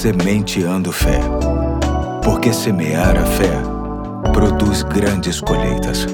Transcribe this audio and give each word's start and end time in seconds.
Sementeando 0.00 0.90
Fé. 0.92 1.20
Porque 2.24 2.54
semear 2.54 3.18
a 3.18 3.26
fé 3.26 3.52
produz 4.32 4.82
grandes 4.82 5.42
colheitas. 5.42 6.06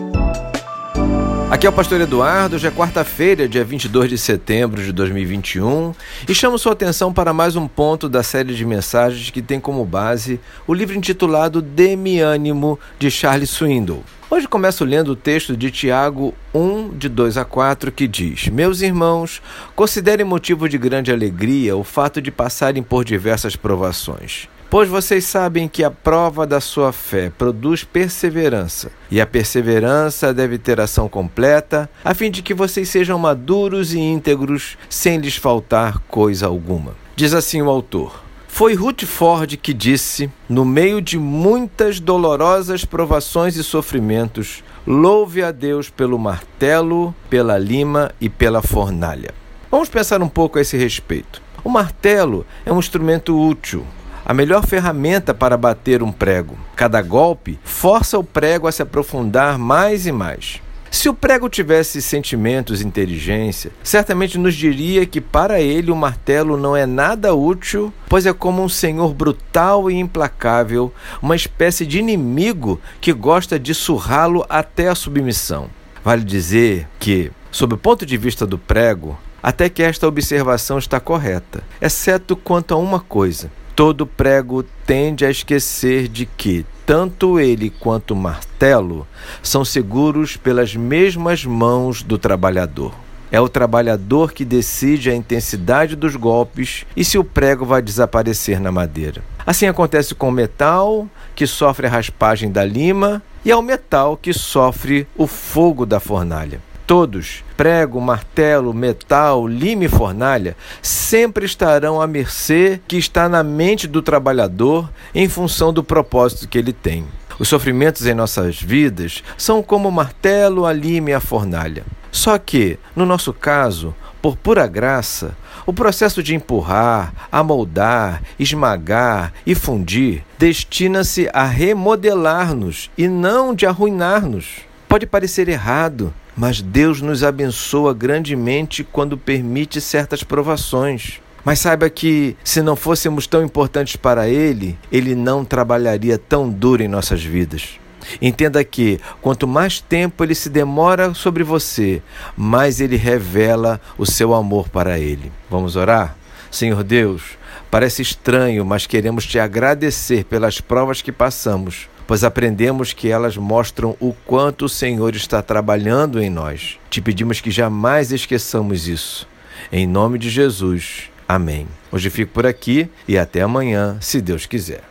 Aqui 1.48 1.69
é 1.69 1.71
o 1.71 1.72
Pastor 1.72 2.01
Eduardo, 2.01 2.59
já 2.59 2.67
é 2.67 2.71
quarta-feira, 2.72 3.49
dia 3.49 3.62
22 3.62 4.11
de 4.11 4.19
setembro 4.19 4.83
de 4.83 4.91
2021, 4.91 5.95
e 6.28 6.35
chamo 6.35 6.58
sua 6.58 6.72
atenção 6.72 7.12
para 7.12 7.33
mais 7.33 7.54
um 7.54 7.69
ponto 7.69 8.08
da 8.08 8.24
série 8.24 8.56
de 8.56 8.64
mensagens 8.64 9.30
que 9.30 9.40
tem 9.40 9.60
como 9.60 9.85
base 9.85 10.40
o 10.66 10.74
livro 10.74 10.96
intitulado 10.96 11.62
Demi 11.62 12.18
Ânimo, 12.18 12.80
de 12.98 13.08
Charles 13.08 13.50
Swindoll. 13.50 14.03
Hoje 14.37 14.46
começo 14.46 14.84
lendo 14.84 15.12
o 15.12 15.16
texto 15.16 15.56
de 15.56 15.71
Tiago 15.71 16.34
1, 16.52 16.91
de 16.98 17.09
2 17.09 17.38
a 17.38 17.45
4, 17.46 17.91
que 17.91 18.06
diz: 18.06 18.48
Meus 18.48 18.82
irmãos, 18.82 19.41
considerem 19.74 20.27
motivo 20.27 20.68
de 20.68 20.77
grande 20.77 21.10
alegria 21.10 21.74
o 21.74 21.82
fato 21.82 22.20
de 22.20 22.30
passarem 22.30 22.82
por 22.82 23.02
diversas 23.02 23.56
provações. 23.56 24.46
Pois 24.68 24.91
vocês 24.91 25.24
sabem 25.24 25.66
que 25.66 25.82
a 25.82 25.91
prova 25.91 26.46
da 26.46 26.60
sua 26.60 26.92
fé 26.92 27.30
produz 27.30 27.82
perseverança, 27.82 28.91
e 29.10 29.22
a 29.22 29.27
perseverança 29.27 30.34
deve 30.34 30.58
ter 30.58 30.78
ação 30.82 31.08
completa, 31.08 31.88
a 32.05 32.12
fim 32.12 32.30
de 32.30 32.42
que 32.42 32.52
vocês 32.52 32.91
sejam 32.91 33.18
maduros 33.18 33.94
e 33.94 33.98
íntegros, 33.98 34.77
sem 34.91 35.16
lhes 35.16 35.36
faltar 35.36 35.98
coisa 36.08 36.46
alguma. 36.46 36.94
Diz 37.16 37.32
assim 37.32 37.62
o 37.62 37.70
autor. 37.70 38.25
Foi 38.56 38.73
Ruth 38.73 39.05
Ford 39.05 39.55
que 39.59 39.74
disse, 39.74 40.30
no 40.48 40.64
meio 40.64 41.02
de 41.02 41.19
muitas 41.19 42.01
dolorosas 42.01 42.87
provações 42.87 43.55
e 43.55 43.62
sofrimentos, 43.62 44.64
louve 44.87 45.42
a 45.42 45.52
Deus 45.52 45.91
pelo 45.91 46.19
martelo, 46.19 47.14
pela 47.28 47.59
lima 47.59 48.12
e 48.19 48.30
pela 48.30 48.62
fornalha. 48.62 49.34
Vamos 49.70 49.91
pensar 49.91 50.23
um 50.23 50.28
pouco 50.30 50.56
a 50.56 50.62
esse 50.62 50.74
respeito. 50.74 51.42
O 51.62 51.69
martelo 51.69 52.47
é 52.64 52.73
um 52.73 52.78
instrumento 52.78 53.38
útil, 53.38 53.84
a 54.25 54.33
melhor 54.33 54.67
ferramenta 54.67 55.34
para 55.34 55.58
bater 55.58 56.02
um 56.02 56.11
prego. 56.11 56.56
Cada 56.75 57.02
golpe 57.02 57.58
força 57.62 58.19
o 58.19 58.25
prego 58.25 58.67
a 58.67 58.73
se 58.73 58.80
aprofundar 58.80 59.58
mais 59.58 60.06
e 60.06 60.12
mais. 60.12 60.62
Se 60.91 61.09
o 61.09 61.15
prego 61.15 61.48
tivesse 61.48 62.01
sentimentos 62.01 62.81
e 62.81 62.87
inteligência, 62.87 63.70
certamente 63.83 64.39
nos 64.39 64.55
diria 64.55 65.05
que 65.05 65.20
para 65.20 65.61
ele 65.61 65.91
o 65.91 65.97
martelo 65.97 66.56
não 66.56 66.77
é 66.77 66.87
nada 66.87 67.34
útil, 67.34 67.92
pois 68.09 68.25
é 68.25 68.33
como 68.33 68.62
um 68.62 68.69
senhor 68.69 69.12
brutal 69.12 69.91
e 69.91 69.95
implacável, 69.95 70.92
uma 71.20 71.37
espécie 71.37 71.84
de 71.84 71.98
inimigo 71.98 72.81
que 73.01 73.12
gosta 73.12 73.59
de 73.59 73.75
surrá-lo 73.75 74.45
até 74.48 74.89
a 74.89 74.95
submissão. 74.95 75.69
Vale 76.05 76.25
dizer 76.25 76.89
que, 77.01 77.33
sob 77.51 77.75
o 77.75 77.79
ponto 77.79 78.07
de 78.07 78.17
vista 78.17 78.47
do 78.47 78.59
prego, 78.59 79.19
até 79.42 79.69
que 79.69 79.83
esta 79.83 80.07
observação 80.07 80.79
está 80.79 80.98
correta, 80.98 81.62
exceto 81.81 82.37
quanto 82.37 82.75
a 82.75 82.77
uma 82.77 83.01
coisa. 83.01 83.51
Todo 83.75 84.07
prego 84.07 84.64
tende 84.87 85.25
a 85.25 85.31
esquecer 85.31 86.09
de 86.09 86.27
que 86.27 86.64
tanto 86.87 87.41
ele 87.41 87.69
quanto 87.69 88.12
o 88.12 88.17
martelo 88.17 89.05
são 89.42 89.65
seguros 89.65 90.37
pelas 90.37 90.77
mesmas 90.77 91.45
mãos 91.45 92.01
do 92.01 92.17
trabalhador. 92.17 92.95
É 93.31 93.41
o 93.41 93.48
trabalhador 93.48 94.33
que 94.33 94.45
decide 94.45 95.11
a 95.11 95.14
intensidade 95.14 95.97
dos 95.97 96.14
golpes 96.14 96.87
e 96.97 97.05
se 97.05 97.19
o 97.19 97.25
prego 97.25 97.67
vai 97.67 97.83
desaparecer 97.83 98.61
na 98.61 98.70
madeira. 98.70 99.20
Assim 99.45 99.67
acontece 99.67 100.14
com 100.14 100.29
o 100.29 100.33
metal, 100.33 101.09
que 101.34 101.47
sofre 101.47 101.89
a 101.89 101.91
raspagem 101.91 102.53
da 102.53 102.64
lima, 102.64 103.20
e 103.45 103.51
ao 103.51 103.62
metal 103.62 104.17
que 104.17 104.33
sofre 104.33 105.09
o 105.17 105.27
fogo 105.27 105.84
da 105.84 105.98
fornalha. 105.98 106.61
Todos, 106.87 107.42
prego, 107.56 108.01
martelo, 108.01 108.73
metal, 108.73 109.45
lime 109.48 109.87
e 109.87 109.89
fornalha, 109.89 110.56
sempre 110.81 111.45
estarão 111.45 112.01
à 112.01 112.06
mercê 112.06 112.81
que 112.87 112.97
está 112.97 113.29
na 113.29 113.42
mente 113.42 113.89
do 113.89 114.01
trabalhador 114.01 114.89
em 115.12 115.29
função 115.29 115.73
do 115.73 115.83
propósito 115.83 116.47
que 116.47 116.57
ele 116.57 116.73
tem. 116.73 117.05
Os 117.41 117.48
sofrimentos 117.48 118.07
em 118.07 118.14
nossas 118.14 118.63
vidas 118.63 119.25
são 119.36 119.64
como 119.64 119.89
o 119.89 119.92
martelo, 119.92 120.64
a 120.64 120.73
lime 120.73 121.11
e 121.11 121.14
a 121.14 121.20
fornalha. 121.20 121.85
Só 122.13 122.39
que, 122.39 122.79
no 122.95 123.05
nosso 123.05 123.33
caso, 123.33 123.92
por 124.23 124.36
pura 124.36 124.67
graça, 124.69 125.36
o 125.67 125.73
processo 125.73 126.23
de 126.23 126.36
empurrar, 126.36 127.13
amoldar, 127.33 128.23
esmagar 128.39 129.33
e 129.45 129.57
fundir 129.57 130.25
destina-se 130.39 131.29
a 131.33 131.45
remodelar-nos 131.45 132.91
e 132.97 133.09
não 133.09 133.55
de 133.55 133.67
arruinar-nos. 133.67 134.61
Pode 134.89 135.05
parecer 135.05 135.49
errado, 135.49 136.15
mas 136.37 136.61
Deus 136.61 137.01
nos 137.01 137.25
abençoa 137.25 137.95
grandemente 137.95 138.85
quando 138.85 139.17
permite 139.17 139.81
certas 139.81 140.23
provações. 140.23 141.21
Mas 141.43 141.61
saiba 141.61 141.89
que, 141.89 142.37
se 142.45 142.61
não 142.61 142.77
fôssemos 142.77 143.27
tão 143.27 143.43
importantes 143.43 143.97
para 143.97 144.29
Ele, 144.29 144.77
Ele 144.93 145.15
não 145.15 145.45
trabalharia 145.45 146.19
tão 146.19 146.51
duro 146.51 146.83
em 146.83 146.89
nossas 146.89 147.23
vidas. 147.23 147.79
Entenda 148.21 148.63
que, 148.63 149.01
quanto 149.23 149.47
mais 149.47 149.81
tempo 149.81 150.23
Ele 150.23 150.35
se 150.35 150.51
demora 150.51 151.15
sobre 151.15 151.43
você, 151.43 152.03
mais 152.37 152.81
Ele 152.81 152.97
revela 152.97 153.81
o 153.97 154.05
seu 154.05 154.35
amor 154.35 154.69
para 154.69 154.99
Ele. 154.99 155.33
Vamos 155.49 155.77
orar? 155.77 156.17
Senhor 156.51 156.83
Deus, 156.85 157.23
parece 157.71 158.03
estranho, 158.03 158.65
mas 158.65 158.87
queremos 158.87 159.25
te 159.25 159.39
agradecer 159.39 160.25
pelas 160.25 160.61
provas 160.61 161.01
que 161.01 161.13
passamos 161.13 161.89
pois 162.06 162.25
aprendemos 162.25 162.93
que 162.93 163.09
elas 163.09 163.37
mostram 163.37 163.97
o 164.00 164.15
quanto 164.25 164.67
o 164.67 164.69
Senhor 164.69 165.15
está 165.17 165.43
trabalhando 165.43 166.22
em 166.22 166.31
nós. 166.31 166.78
Te 166.89 167.00
pedimos 167.00 167.41
que 167.41 167.50
jamais 167.50 168.12
esqueçamos 168.12 168.89
isso. 168.89 169.28
Em 169.72 169.87
nome 169.87 170.19
de 170.19 170.31
Jesus. 170.31 171.11
Amém. 171.28 171.66
Hoje 171.91 172.09
fico 172.09 172.33
por 172.33 172.47
aqui 172.47 172.89
e 173.09 173.19
até 173.19 173.43
amanhã, 173.43 173.99
se 174.00 174.21
Deus 174.21 174.47
quiser. 174.47 174.83